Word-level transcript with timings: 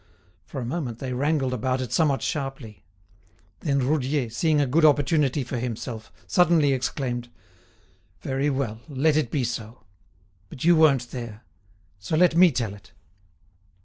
For 0.47 0.59
a 0.59 0.65
moment 0.65 0.97
they 0.97 1.13
wrangled 1.13 1.53
about 1.53 1.79
it 1.79 1.91
somewhat 1.91 2.23
sharply. 2.23 2.83
Then 3.59 3.85
Roudier, 3.87 4.31
seeing 4.31 4.59
a 4.59 4.65
good 4.65 4.83
opportunity 4.83 5.43
for 5.43 5.59
himself, 5.59 6.11
suddenly 6.25 6.73
exclaimed: 6.73 7.29
"Very 8.23 8.49
well, 8.49 8.79
let 8.89 9.15
it 9.15 9.29
be 9.29 9.43
so. 9.43 9.83
But 10.49 10.63
you 10.63 10.75
weren't 10.75 11.11
there. 11.11 11.43
So 11.99 12.17
let 12.17 12.35
me 12.35 12.51
tell 12.51 12.73
it." 12.73 12.93